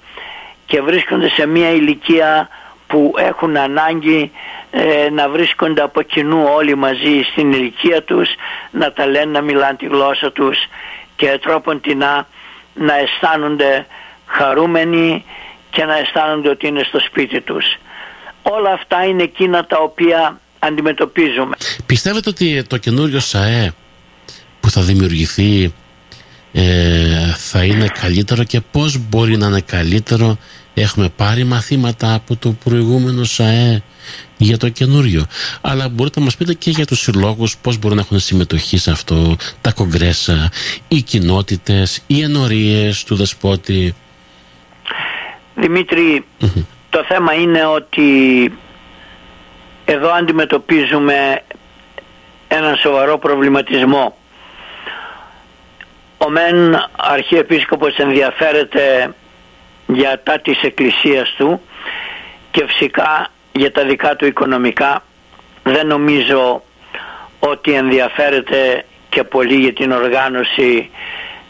[0.66, 2.48] και βρίσκονται σε μια ηλικία
[2.94, 4.30] που έχουν ανάγκη
[4.70, 8.28] ε, να βρίσκονται από κοινού όλοι μαζί στην ηλικία τους,
[8.70, 10.58] να τα λένε, να μιλάνε τη γλώσσα τους
[11.16, 12.26] και τρόπον να,
[12.74, 13.86] να αισθάνονται
[14.26, 15.24] χαρούμενοι
[15.70, 17.64] και να αισθάνονται ότι είναι στο σπίτι τους.
[18.42, 21.56] Όλα αυτά είναι εκείνα τα οποία αντιμετωπίζουμε.
[21.86, 23.72] Πιστεύετε ότι το καινούριο ΣΑΕ
[24.60, 25.74] που θα δημιουργηθεί
[26.52, 30.38] ε, θα είναι καλύτερο και πώς μπορεί να είναι καλύτερο
[30.74, 33.82] έχουμε πάρει μαθήματα από το προηγούμενο ΣΑΕ
[34.36, 35.26] για το καινούριο.
[35.60, 38.90] Αλλά μπορείτε να μας πείτε και για τους συλλόγους πώς μπορούν να έχουν συμμετοχή σε
[38.90, 40.50] αυτό τα κογκρέσα,
[40.88, 43.94] οι κοινότητες οι ενορίες του δεσπότη.
[46.90, 48.02] Το θέμα είναι ότι
[49.84, 51.42] εδώ αντιμετωπίζουμε
[52.48, 54.16] ένα σοβαρό προβληματισμό.
[56.18, 59.14] Ο μεν αρχιεπίσκοπος ενδιαφέρεται
[59.86, 61.60] για τα της εκκλησίας του
[62.50, 65.02] και φυσικά για τα δικά του οικονομικά.
[65.62, 66.62] Δεν νομίζω
[67.38, 70.90] ότι ενδιαφέρεται και πολύ για την οργάνωση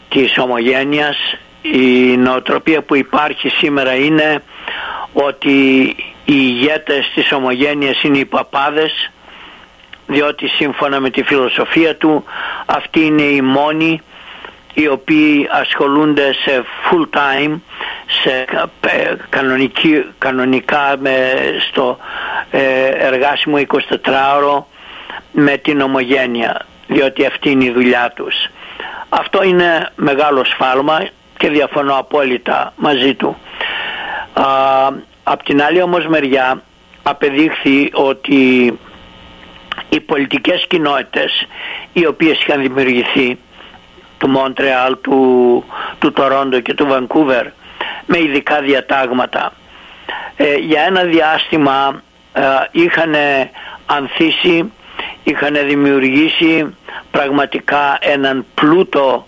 [0.09, 1.17] της ομογένειας.
[1.61, 4.43] Η νοοτροπία που υπάρχει σήμερα είναι
[5.13, 5.81] ότι
[6.25, 9.11] οι ηγέτες της ομογένειας είναι οι παπάδες
[10.07, 12.23] διότι σύμφωνα με τη φιλοσοφία του
[12.65, 14.01] αυτοί είναι οι μόνοι
[14.73, 17.55] οι οποίοι ασχολούνται σε full time
[18.07, 18.45] σε
[19.29, 21.33] κανονική, κανονικά με,
[21.69, 21.97] στο
[22.51, 24.63] ε, εργάσιμο 24ωρο
[25.31, 28.35] με την ομογένεια διότι αυτή είναι η δουλειά τους.
[29.09, 33.37] Αυτό είναι μεγάλο σφάλμα και διαφωνώ απόλυτα μαζί του.
[34.33, 34.43] Α,
[35.23, 36.61] απ' την άλλη όμως μεριά
[37.03, 38.73] απεδείχθη ότι
[39.89, 41.47] οι πολιτικές κοινότητες
[41.93, 43.37] οι οποίες είχαν δημιουργηθεί
[44.17, 45.63] του Μόντρεαλ, του,
[45.99, 47.47] του Τορόντο και του Βανκούβερ
[48.05, 49.53] με ειδικά διατάγματα
[50.35, 52.01] ε, για ένα διάστημα
[52.33, 53.15] ε, είχαν
[53.85, 54.71] ανθίσει,
[55.23, 56.75] είχαν δημιουργήσει
[57.11, 59.27] πραγματικά έναν πλούτο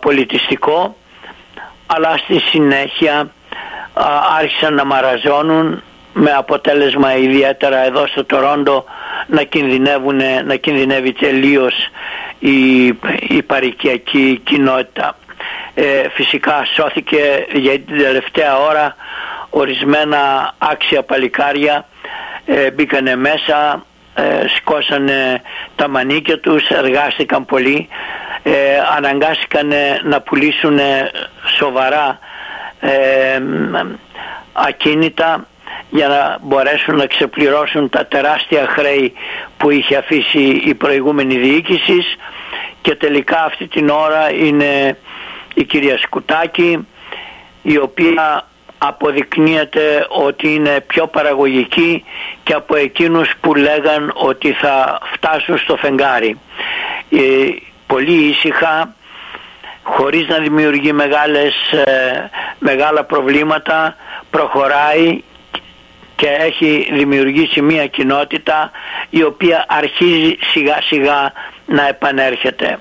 [0.00, 0.96] πολιτιστικό
[1.86, 3.32] αλλά στη συνέχεια
[4.38, 5.82] άρχισαν να μαραζώνουν
[6.14, 8.84] με αποτέλεσμα ιδιαίτερα εδώ στο Τορόντο
[9.26, 11.74] να, κινδυνεύουν, να κινδυνεύει τελείως
[12.38, 12.86] η,
[13.28, 15.16] η παρικιακή κοινότητα.
[15.74, 18.96] Ε, φυσικά σώθηκε για την τελευταία ώρα
[19.50, 21.86] ορισμένα άξια παλικάρια.
[22.46, 23.84] Ε, μπήκανε μέσα
[24.14, 25.42] ε, σκόσανε
[25.76, 27.88] τα μανίκια τους εργάστηκαν πολύ.
[28.42, 28.52] Ε,
[28.96, 30.78] αναγκάστηκαν να πουλήσουν
[31.58, 32.18] σοβαρά
[32.80, 33.40] ε,
[34.52, 35.46] ακίνητα
[35.90, 39.12] για να μπορέσουν να ξεπληρώσουν τα τεράστια χρέη
[39.56, 42.16] που είχε αφήσει η προηγούμενη διοίκησης.
[42.80, 44.96] Και τελικά αυτή την ώρα είναι
[45.54, 46.86] η κυρία Σκουτάκη
[47.62, 48.46] η οποία
[48.78, 52.04] αποδεικνύεται ότι είναι πιο παραγωγική
[52.42, 56.38] και από εκείνους που λέγαν ότι θα φτάσουν στο φεγγάρι.
[57.10, 57.18] Ε,
[57.86, 58.94] πολύ ήσυχα,
[59.82, 63.96] χωρίς να δημιουργεί μεγάλες, ε, μεγάλα προβλήματα,
[64.30, 65.22] προχωράει
[66.16, 68.70] και έχει δημιουργήσει μια κοινότητα
[69.10, 71.32] η οποία αρχίζει σιγά σιγά
[71.66, 72.78] να επανέρχεται.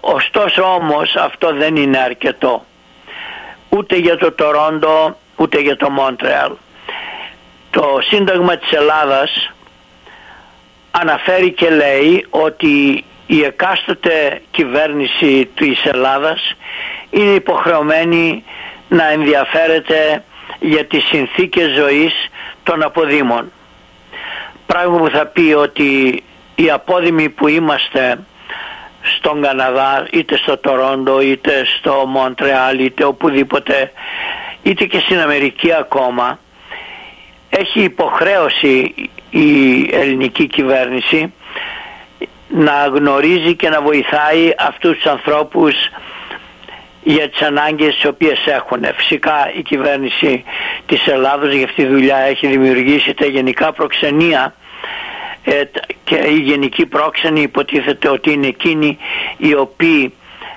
[0.00, 2.64] Ωστόσο όμως αυτό δεν είναι αρκετό
[3.68, 6.52] ούτε για το Τορόντο ούτε για το Μόντρεαλ.
[7.70, 9.52] Το Σύνταγμα της Ελλάδας
[10.90, 16.56] αναφέρει και λέει ότι η εκάστοτε κυβέρνηση της Ελλάδας
[17.10, 18.44] είναι υποχρεωμένη
[18.88, 20.24] να ενδιαφέρεται
[20.60, 22.30] για τις συνθήκες ζωής
[22.62, 23.52] των αποδήμων.
[24.66, 26.22] Πράγμα που θα πει ότι
[26.54, 28.18] οι απόδημοι που είμαστε
[29.16, 33.92] στον Καναδά είτε στο Τορόντο είτε στο Μοντρεάλ είτε οπουδήποτε
[34.62, 36.38] είτε και στην Αμερική ακόμα
[37.50, 38.94] έχει υποχρέωση
[39.30, 41.32] η ελληνική κυβέρνηση
[42.48, 45.74] να γνωρίζει και να βοηθάει αυτούς τους ανθρώπους
[47.02, 48.84] για τις ανάγκες τις οποίες έχουν.
[48.96, 50.44] Φυσικά η κυβέρνηση
[50.86, 54.54] της Ελλάδος για αυτή τη δουλειά έχει δημιουργήσει τα γενικά προξενία
[55.50, 55.62] ε,
[56.04, 58.98] και οι γενικοί πρόξενοι υποτίθεται ότι είναι εκείνοι
[59.36, 60.14] οι οποίοι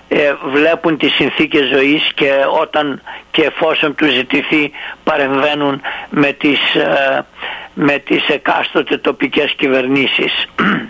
[0.07, 3.01] ε, βλέπουν τις συνθήκες ζωής και όταν
[3.31, 4.71] και εφόσον τους ζητηθεί
[5.03, 7.25] παρεμβαίνουν με τις, ε,
[7.73, 10.45] με τις εκάστοτε τοπικές κυβερνήσεις.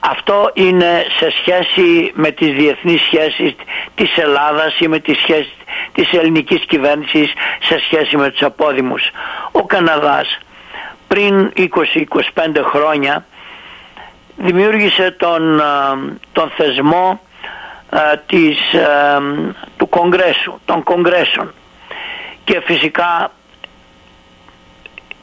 [0.00, 3.54] αυτό είναι σε σχέση με τις διεθνείς σχέσεις
[3.94, 5.56] της Ελλάδας ή με τις σχέσεις
[5.92, 9.10] της ελληνικής κυβέρνησης σε σχέση με τους απόδημους.
[9.52, 10.38] Ο Καναδάς
[11.08, 11.68] πριν 20-25
[12.64, 13.26] χρόνια
[14.36, 15.62] δημιούργησε τον,
[16.32, 17.20] τον θεσμό
[18.26, 18.58] της,
[19.76, 21.52] του Κογκρέσου, των Κογκρέσων.
[22.44, 23.30] Και φυσικά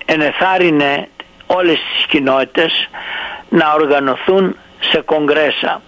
[0.05, 1.07] ενεθάρρυνε
[1.47, 2.89] όλες τις κοινότητες
[3.49, 5.81] να οργανωθούν σε κογκρέσα,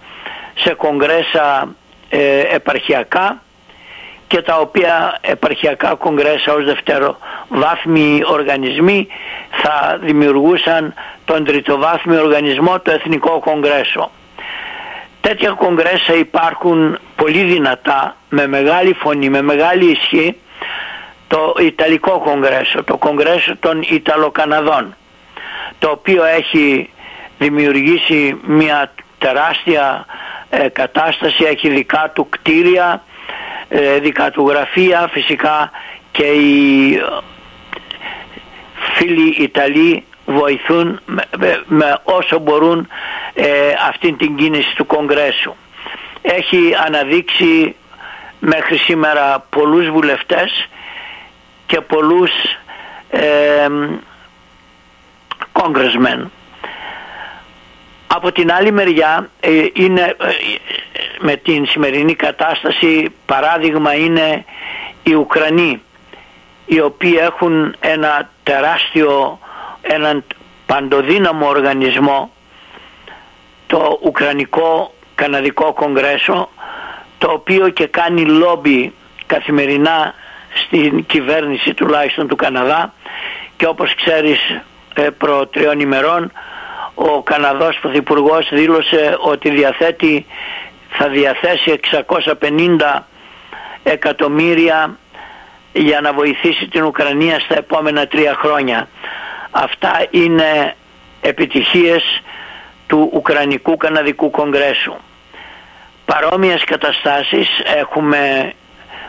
[0.54, 1.74] σε κογκρέσα
[2.08, 3.42] ε, επαρχιακά
[4.26, 9.06] και τα οποία επαρχιακά κογκρέσα ως δευτεροβάθμιοι οργανισμοί
[9.50, 14.10] θα δημιουργούσαν τον τριτοβάθμιο οργανισμό το Εθνικό Κογκρέσο.
[15.20, 20.36] Τέτοια κογκρέσα υπάρχουν πολύ δυνατά, με μεγάλη φωνή, με μεγάλη ισχύ,
[21.28, 24.96] το Ιταλικό Κογκρέσο, το Κογκρέσο των Ιταλοκαναδών,
[25.78, 26.90] το οποίο έχει
[27.38, 30.06] δημιουργήσει μια τεράστια
[30.50, 33.02] ε, κατάσταση, έχει δικά του κτίρια,
[33.68, 35.70] ε, δικά του γραφεία, φυσικά
[36.12, 37.00] και οι
[38.94, 41.00] φίλοι Ιταλοί βοηθούν
[41.66, 42.88] με, όσο μπορούν
[43.34, 45.54] ε, αυτήν την κίνηση του Κογκρέσου.
[46.22, 47.76] Έχει αναδείξει
[48.38, 50.68] μέχρι σήμερα πολλούς βουλευτές
[51.66, 52.30] και πολλούς
[53.10, 53.66] ε,
[58.06, 64.44] Από την άλλη μεριά ε, είναι ε, με την σημερινή κατάσταση παράδειγμα είναι
[65.02, 65.82] οι Ουκρανοί
[66.66, 69.38] οι οποίοι έχουν ένα τεράστιο,
[69.82, 70.24] έναν
[70.66, 72.30] παντοδύναμο οργανισμό
[73.66, 76.48] το Ουκρανικό Καναδικό Κογκρέσο
[77.18, 78.92] το οποίο και κάνει λόμπι
[79.26, 80.14] καθημερινά
[80.64, 82.94] στην κυβέρνηση τουλάχιστον του Καναδά.
[83.56, 84.40] Και όπως ξέρεις
[84.94, 86.32] ε, προ τριών ημερών
[86.94, 90.26] ο Καναδός Πρωθυπουργός δήλωσε ότι διαθέτει,
[90.98, 91.80] θα διαθέσει
[92.40, 93.00] 650
[93.82, 94.98] εκατομμύρια
[95.72, 98.88] για να βοηθήσει την Ουκρανία στα επόμενα τρία χρόνια.
[99.50, 100.74] Αυτά είναι
[101.20, 102.22] επιτυχίες
[102.86, 104.94] του Ουκρανικού Καναδικού Κογκρέσου.
[106.04, 108.52] Παρόμοιες καταστάσεις έχουμε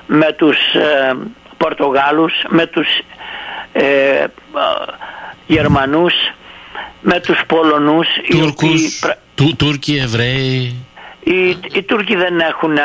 [0.05, 1.15] με τους ε,
[1.57, 2.87] Πορτογάλους, με τους
[3.73, 4.25] ε,
[5.47, 6.13] Γερμανούς,
[7.01, 8.07] με τους Πολωνούς.
[8.29, 9.01] Τούρκους,
[9.35, 10.86] οι Τούρκοι, Εβραίοι.
[11.27, 12.81] Οι, οι Τούρκοι δεν έχουν ε,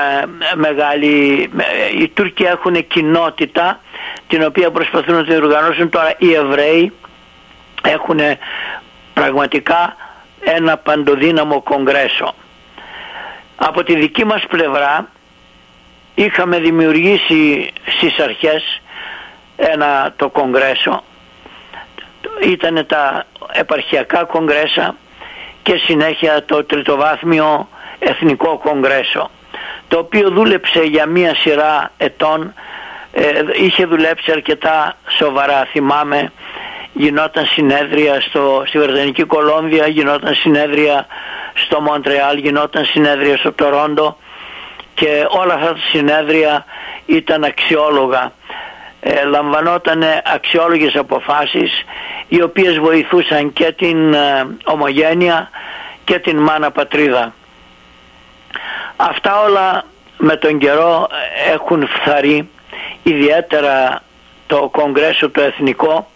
[0.54, 1.50] μεγάλη,
[1.98, 3.80] οι Τούρκοι έχουν κοινότητα
[4.28, 6.92] την οποία προσπαθούν να την οργανώσουν τώρα οι Εβραίοι
[7.82, 8.18] έχουν
[9.14, 9.96] πραγματικά
[10.40, 12.34] ένα παντοδύναμο κογκρέσο.
[13.56, 15.08] Από τη δική μας πλευρά
[16.14, 18.80] είχαμε δημιουργήσει στις αρχές
[19.56, 21.02] ένα το κογκρέσο
[22.42, 24.96] ήταν τα επαρχιακά κογκρέσα
[25.62, 27.68] και συνέχεια το τριτοβάθμιο
[28.04, 29.30] εθνικό κογκρέσο
[29.88, 32.54] το οποίο δούλεψε για μία σειρά ετών
[33.12, 33.22] ε,
[33.62, 36.32] είχε δουλέψει αρκετά σοβαρά θυμάμαι
[36.92, 41.06] γινόταν συνέδρια στο, στη Βρετανική Κολόμβια γινόταν συνέδρια
[41.54, 44.16] στο Μοντρεάλ γινόταν συνέδρια στο Τορόντο
[44.94, 46.64] και όλα αυτά τα συνέδρια
[47.06, 48.32] ήταν αξιόλογα
[49.00, 50.02] ε, λαμβανόταν
[50.34, 51.84] αξιόλογες αποφάσεις
[52.28, 55.50] οι οποίες βοηθούσαν και την ε, ομογένεια
[56.04, 57.34] και την μάνα πατρίδα.
[59.08, 59.84] Αυτά όλα
[60.18, 61.08] με τον καιρό
[61.52, 62.48] έχουν φθαρεί
[63.02, 64.02] ιδιαίτερα
[64.46, 66.10] το Κογκρέσο το Εθνικό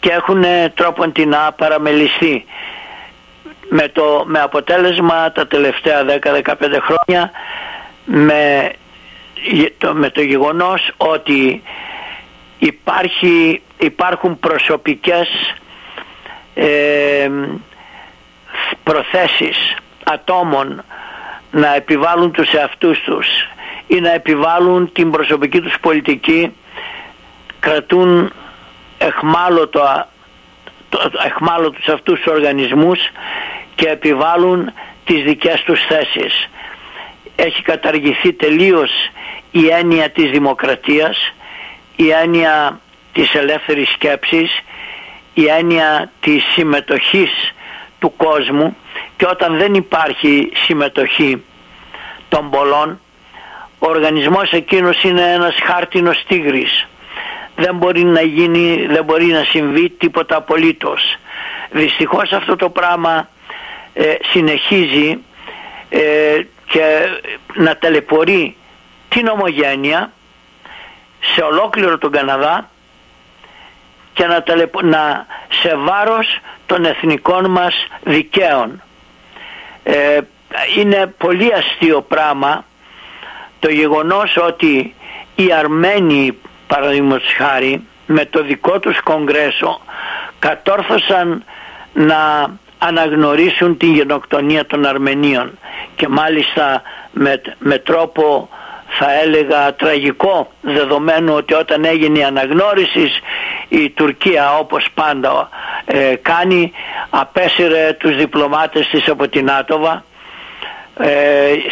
[0.00, 2.44] και έχουν τρόπον την παραμεληστεί
[3.68, 7.30] με, το, με αποτέλεσμα τα τελευταία 10-15 χρόνια
[8.04, 8.72] με
[9.78, 11.62] το, με το γεγονός ότι
[12.58, 15.28] υπάρχει, υπάρχουν προσωπικές
[16.54, 17.30] ε,
[18.82, 20.84] προθέσεις ατόμων
[21.50, 23.26] να επιβάλλουν τους εαυτούς τους
[23.86, 26.52] ή να επιβάλλουν την προσωπική τους πολιτική
[27.60, 28.32] κρατούν
[28.98, 30.06] εχμάλωτο,
[30.88, 32.98] το, εχμάλωτους αυτούς τους οργανισμούς
[33.74, 34.72] και επιβάλλουν
[35.04, 36.48] τις δικές τους θέσεις.
[37.36, 38.90] Έχει καταργηθεί τελείως
[39.50, 41.32] η έννοια της δημοκρατίας,
[41.96, 42.80] η έννοια
[43.12, 44.62] της ελεύθερης σκέψης,
[45.34, 47.54] η έννοια της συμμετοχής
[47.98, 48.76] του κόσμου
[49.18, 51.44] και όταν δεν υπάρχει συμμετοχή
[52.28, 53.00] των πολλών
[53.78, 56.86] ο οργανισμός εκείνος είναι ένας χάρτινος τίγρης
[57.56, 61.18] δεν μπορεί να γίνει, δεν μπορεί να συμβεί τίποτα απολύτως
[61.70, 63.28] δυστυχώς αυτό το πράγμα
[63.94, 65.18] ε, συνεχίζει
[65.88, 67.08] ε, και
[67.54, 68.56] να ταλαιπωρεί
[69.08, 70.12] την ομογένεια
[71.20, 72.70] σε ολόκληρο τον Καναδά
[74.12, 74.44] και να,
[74.82, 78.82] να σε βάρος των εθνικών μας δικαίων.
[79.90, 80.18] Ε,
[80.78, 82.64] είναι πολύ αστείο πράγμα
[83.58, 84.94] το γεγονός ότι
[85.34, 89.80] οι Αρμένοι παραδείγματος χάρη με το δικό τους κογκρέσο
[90.38, 91.44] κατόρθωσαν
[91.92, 95.58] να αναγνωρίσουν την γενοκτονία των Αρμενίων
[95.96, 98.48] και μάλιστα με, με τρόπο
[98.98, 103.10] θα έλεγα τραγικό δεδομένου ότι όταν έγινε η αναγνώριση
[103.68, 105.48] η Τουρκία όπως πάντα
[105.84, 106.72] ε, κάνει
[107.10, 110.04] απέσυρε τους διπλωμάτες της από την Άτοβα
[111.00, 111.08] ε,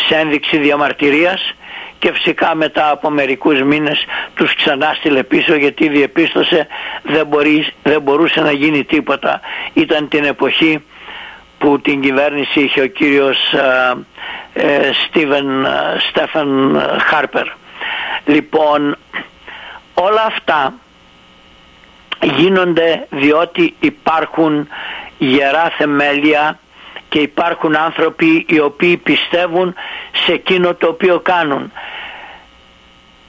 [0.07, 1.55] σε ένδειξη διαμαρτυρίας
[1.99, 6.67] και φυσικά μετά από μερικούς μήνες τους ξανά στείλε πίσω γιατί διεπίστωσε
[7.03, 9.41] δεν, μπορεί, δεν μπορούσε να γίνει τίποτα.
[9.73, 10.85] Ήταν την εποχή
[11.67, 13.55] που την κυβέρνηση είχε ο κύριος
[15.07, 15.67] Στίβεν
[16.09, 17.47] Στέφαν Χάρπερ.
[18.25, 18.97] Λοιπόν,
[19.95, 20.75] όλα αυτά
[22.23, 24.69] γίνονται διότι υπάρχουν
[25.19, 26.59] γερά θεμέλια
[27.09, 29.75] και υπάρχουν άνθρωποι οι οποίοι πιστεύουν
[30.25, 31.73] σε εκείνο το οποίο κάνουν.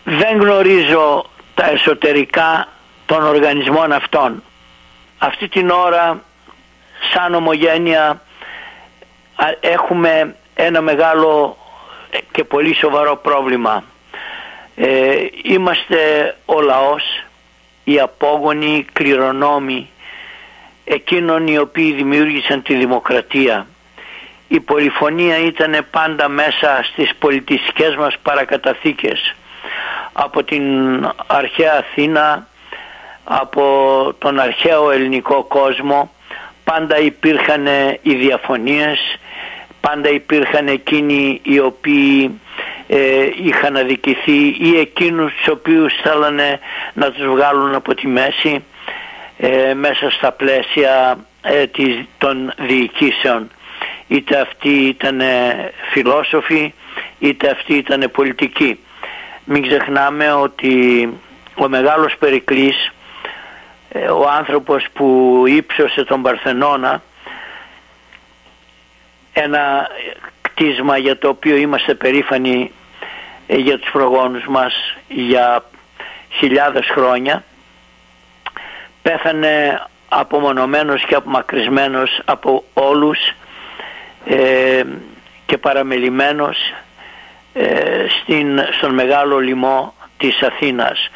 [0.03, 2.67] Δεν γνωρίζω τα εσωτερικά
[3.05, 4.43] των οργανισμών αυτών.
[5.17, 6.21] Αυτή την ώρα
[7.13, 8.21] σαν ομογένεια
[9.59, 11.57] έχουμε ένα μεγάλο
[12.31, 13.83] και πολύ σοβαρό πρόβλημα.
[14.75, 17.03] Ε, είμαστε ο λαός,
[17.83, 19.89] οι απόγονοι κληρονόμοι
[20.83, 23.67] εκείνων οι οποίοι δημιούργησαν τη δημοκρατία.
[24.47, 29.35] Η πολυφωνία ήταν πάντα μέσα στις πολιτιστικές μας παρακαταθήκες
[30.13, 30.63] από την
[31.27, 32.47] αρχαία Αθήνα,
[33.23, 33.63] από
[34.19, 36.11] τον αρχαίο ελληνικό κόσμο
[36.71, 37.65] πάντα υπήρχαν
[38.01, 39.19] οι διαφωνίες,
[39.81, 42.39] πάντα υπήρχαν εκείνοι οι οποίοι
[42.87, 46.59] ε, είχαν αδικηθεί ή εκείνους τους οποίους θέλανε
[46.93, 48.63] να τους βγάλουν από τη μέση
[49.37, 51.65] ε, μέσα στα πλαίσια ε,
[52.17, 53.49] των διοικήσεων.
[54.07, 55.21] Είτε αυτοί ήταν
[55.91, 56.73] φιλόσοφοι
[57.19, 58.79] είτε αυτοί ήταν πολιτικοί.
[59.43, 61.09] Μην ξεχνάμε ότι
[61.55, 62.91] ο μεγάλος Περικλής ε,
[64.05, 67.01] ο άνθρωπος που ύψωσε τον Παρθενώνα
[69.33, 69.87] ένα
[70.41, 72.71] κτίσμα για το οποίο είμαστε περήφανοι
[73.47, 75.63] ε, για τους προγόνους μας για
[76.29, 77.43] χιλιάδες χρόνια
[79.01, 83.17] πέθανε απομονωμένος και απομακρυσμένος από όλους
[84.25, 84.83] ε,
[85.45, 86.57] και παραμελημένος
[88.21, 91.09] στην, στον μεγάλο λοιμό της Αθήνας.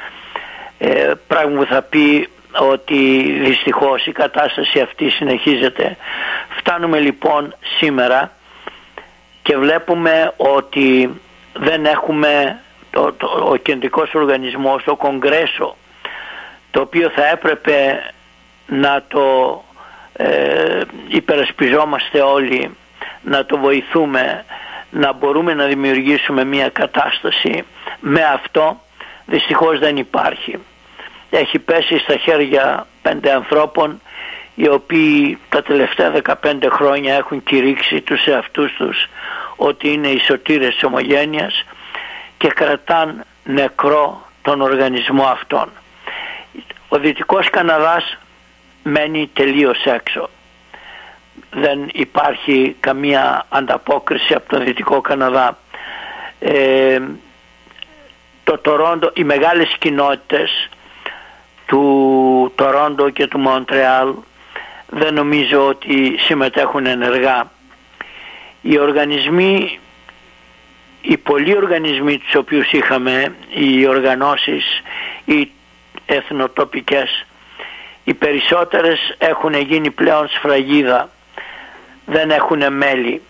[0.78, 2.30] Ε, πράγμα που θα πει
[2.60, 5.98] ότι δυστυχώς η κατάσταση αυτή συνεχίζεται.
[6.58, 8.32] Φτάνουμε λοιπόν σήμερα
[9.42, 11.20] και βλέπουμε ότι
[11.54, 12.60] δεν έχουμε
[12.92, 15.76] το, το, ο κεντρικός οργανισμός, το Κογκρέσο
[16.72, 18.04] το οποίο θα έπρεπε
[18.68, 19.64] να το
[20.14, 22.78] ε, υπερασπιζόμαστε όλοι,
[23.22, 24.46] να το βοηθούμε,
[24.90, 27.64] να μπορούμε να δημιουργήσουμε μια κατάσταση
[28.00, 28.82] με αυτό
[29.26, 30.60] δυστυχώς δεν υπάρχει.
[31.32, 34.02] Έχει πέσει στα χέρια πέντε ανθρώπων
[34.56, 36.12] οι οποίοι τα τελευταία
[36.44, 39.10] 15 χρόνια έχουν κηρύξει τους εαυτούς τους
[39.56, 41.66] ότι είναι οι σωτήρες της ομογένειας
[42.38, 45.70] και κρατάν νεκρό τον οργανισμό αυτόν.
[46.90, 48.18] Ο Δυτικός Καναδάς
[48.84, 50.30] μένει τελείως έξω.
[51.52, 55.58] Δεν υπάρχει καμία ανταπόκριση από τον Δυτικό Καναδά.
[56.40, 57.00] Ε,
[58.44, 60.70] το Τορόντο, οι μεγάλες κοινότητες
[61.72, 64.14] του Τορόντο και του Μοντρεάλ
[64.88, 67.52] δεν νομίζω ότι συμμετέχουν ενεργά.
[68.62, 69.80] Οι οργανισμοί,
[71.02, 74.82] οι πολλοί οργανισμοί τους οποίους είχαμε, οι οργανώσεις,
[75.26, 75.52] οι
[76.06, 77.26] εθνοτοπικές,
[78.04, 81.10] οι περισσότερες έχουν γίνει πλέον σφραγίδα,
[82.06, 83.22] δεν έχουν μέλη.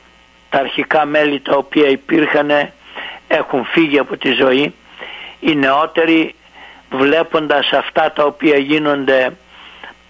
[0.49, 2.51] Τα αρχικά μέλη τα οποία υπήρχαν
[3.27, 4.73] έχουν φύγει από τη ζωή.
[5.39, 6.35] Οι νεότεροι
[6.91, 9.37] βλέποντας αυτά τα οποία γίνονται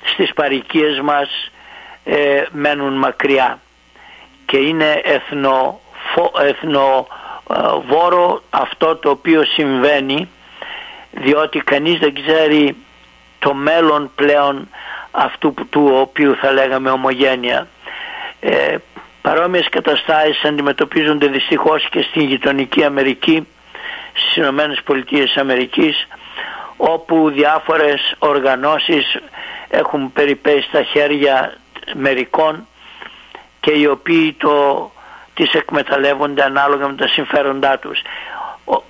[0.04, 1.52] στις παρικίες μας
[2.04, 3.60] ε, μένουν μακριά
[4.46, 5.80] και είναι εθνο,
[6.42, 10.30] εθνοβόρο αυτό το οποίο συμβαίνει
[11.12, 12.76] διότι κανείς δεν ξέρει
[13.40, 14.70] το μέλλον πλέον
[15.12, 17.68] αυτού του οποίου θα λέγαμε ομογένεια.
[18.40, 18.76] Ε,
[19.22, 23.48] παρόμοιες καταστάσεις αντιμετωπίζονται δυστυχώς και στην γειτονική Αμερική,
[24.14, 26.08] στις Ηνωμένες Πολιτείες Αμερικής,
[26.82, 29.18] όπου διάφορες οργανώσεις
[29.68, 31.58] έχουν περιπέσει στα χέρια
[31.94, 32.68] μερικών
[33.60, 34.92] και οι οποίοι το,
[35.34, 38.02] τις εκμεταλλεύονται ανάλογα με τα συμφέροντά τους.
[38.66, 38.84] Ο,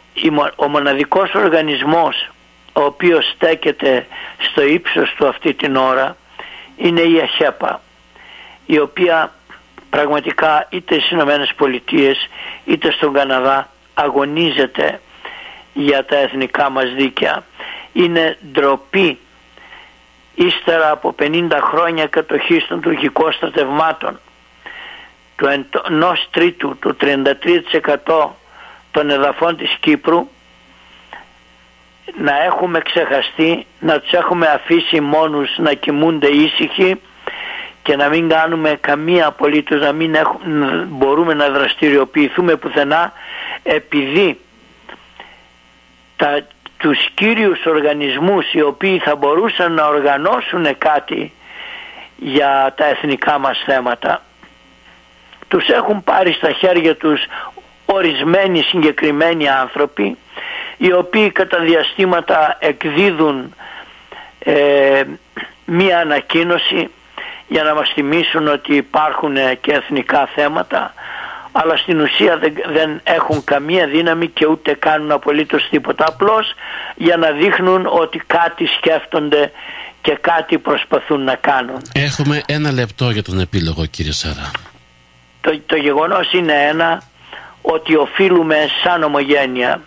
[0.56, 2.30] ο μοναδικός οργανισμός
[2.74, 6.16] ο οποίος στέκεται στο ύψος του αυτή την ώρα
[6.78, 7.82] είναι η ΑΧΕΠΑ
[8.66, 9.34] η οποία
[9.90, 12.30] πραγματικά είτε στις Ηνωμένες Πολιτείες
[12.66, 15.00] είτε στον Καναδά αγωνίζεται
[15.74, 17.44] για τα εθνικά μας δίκαια.
[17.94, 19.20] Είναι ντροπή.
[20.36, 24.20] Ύστερα από 50 χρόνια κατοχής των τουρκικών στρατευμάτων
[25.36, 25.48] του
[25.88, 26.98] ενός τρίτου, του
[28.06, 28.28] 33%
[28.92, 30.28] των εδαφών της Κύπρου
[32.18, 37.02] να έχουμε ξεχαστεί, να τους έχουμε αφήσει μόνους να κοιμούνται ήσυχοι
[37.84, 43.14] και να μην κάνουμε καμία απολύτως, να μην έχουμε, μπορούμε να δραστηριοποιηθούμε πουθενά
[43.64, 44.40] επειδή
[46.16, 46.48] τα,
[46.82, 51.34] τους κύριους οργανισμούς οι οποίοι θα μπορούσαν να οργανώσουν κάτι
[52.16, 54.22] για τα εθνικά μας θέματα
[55.48, 57.26] τους έχουν πάρει στα χέρια τους
[57.86, 60.18] ορισμένοι συγκεκριμένοι άνθρωποι
[60.78, 63.56] οι οποίοι κατά διαστήματα εκδίδουν
[64.40, 65.04] ε,
[65.66, 66.90] μία ανακοίνωση
[67.48, 70.94] για να μας θυμίσουν ότι υπάρχουν και εθνικά θέματα
[71.52, 76.54] αλλά στην ουσία δεν, δεν έχουν καμία δύναμη και ούτε κάνουν απολύτως τίποτα απλώς
[76.96, 79.52] για να δείχνουν ότι κάτι σκέφτονται
[80.02, 81.82] και κάτι προσπαθούν να κάνουν.
[81.94, 84.52] Έχουμε ένα λεπτό για τον επίλογο κύριε Σάρα.
[85.42, 87.02] Το, το γεγονός είναι ένα
[87.62, 89.82] ότι οφείλουμε σαν ομογένεια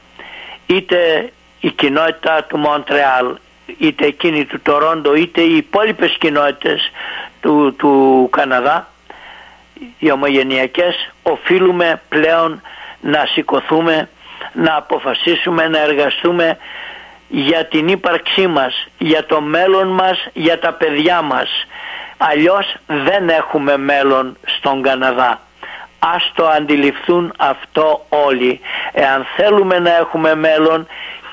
[0.66, 3.36] είτε η κοινότητα του Μοντρεάλ
[3.78, 6.90] είτε εκείνη του Τορόντο είτε οι υπόλοιπες κοινότητες
[7.40, 8.88] του, του Καναδά
[9.98, 12.62] οι ομογενειακές οφείλουμε πλέον
[13.00, 14.08] να σηκωθούμε
[14.52, 16.58] να αποφασίσουμε να εργαστούμε
[17.28, 21.66] για την ύπαρξή μας, για το μέλλον μας, για τα παιδιά μας.
[22.16, 25.40] Αλλιώς δεν έχουμε μέλλον στον Καναδά
[26.14, 28.60] ας το αντιληφθούν αυτό όλοι.
[28.92, 30.86] Εάν θέλουμε να έχουμε μέλλον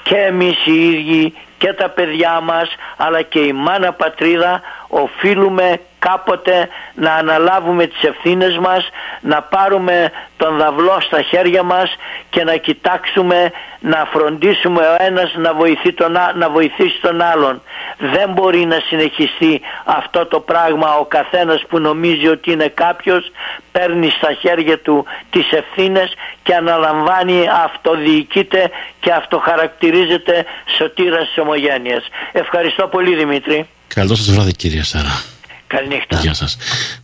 [0.04, 6.68] και εμείς οι ίδιοι και τα παιδιά μας αλλά και η μάνα πατρίδα οφείλουμε κάποτε
[6.94, 8.90] να αναλάβουμε τις ευθύνες μας,
[9.22, 11.96] να πάρουμε τον δαυλό στα χέρια μας
[12.30, 17.62] και να κοιτάξουμε να φροντίσουμε ο ένας να, βοηθεί τον, να βοηθήσει τον άλλον.
[17.98, 23.32] Δεν μπορεί να συνεχιστεί αυτό το πράγμα ο καθένας που νομίζει ότι είναι κάποιος
[23.72, 30.46] παίρνει στα χέρια του τις ευθύνες και αναλαμβάνει αυτοδιοικείται και αυτοχαρακτηρίζεται
[30.78, 32.08] σωτήρας της ομογένειας.
[32.32, 33.68] Ευχαριστώ πολύ Δημήτρη.
[33.88, 35.24] Καλό σας βράδυ κυρία Σάρα.
[35.72, 36.20] Καληνύχτα.
[36.20, 36.58] Γεια σας.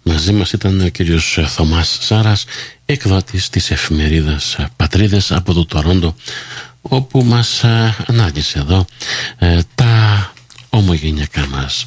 [0.03, 2.45] Μαζί μας ήταν ο κύριος Θωμάς Σάρας,
[2.85, 6.15] εκδότης της εφημερίδας Πατρίδες από το Τορόντο,
[6.81, 8.85] όπου μας ε, ανάγγισε εδώ
[9.37, 10.31] ε, τα
[10.69, 11.85] ομογενειακά μας